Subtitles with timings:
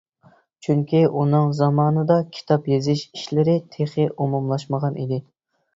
[0.67, 5.27] چۈنكى، ئۇنىڭ زامانىدا كىتاب يېزىش ئىشلىرى تېخى ئومۇملاشمىغان ئىدى.